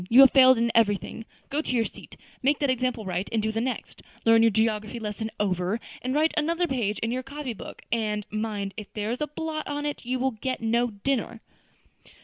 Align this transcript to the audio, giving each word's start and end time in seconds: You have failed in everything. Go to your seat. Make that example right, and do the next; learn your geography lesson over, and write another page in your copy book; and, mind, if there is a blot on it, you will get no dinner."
You 0.09 0.21
have 0.21 0.31
failed 0.31 0.57
in 0.57 0.71
everything. 0.73 1.25
Go 1.51 1.61
to 1.61 1.71
your 1.75 1.85
seat. 1.85 2.17
Make 2.41 2.57
that 2.57 2.71
example 2.71 3.05
right, 3.05 3.29
and 3.31 3.39
do 3.39 3.51
the 3.51 3.61
next; 3.61 4.01
learn 4.25 4.41
your 4.41 4.49
geography 4.49 4.99
lesson 4.99 5.29
over, 5.39 5.79
and 6.01 6.15
write 6.15 6.33
another 6.35 6.65
page 6.65 6.97
in 7.03 7.11
your 7.11 7.21
copy 7.21 7.53
book; 7.53 7.83
and, 7.91 8.25
mind, 8.31 8.73
if 8.77 8.91
there 8.93 9.11
is 9.11 9.21
a 9.21 9.27
blot 9.27 9.67
on 9.67 9.85
it, 9.85 10.03
you 10.03 10.17
will 10.17 10.31
get 10.31 10.59
no 10.59 10.89
dinner." 10.89 11.39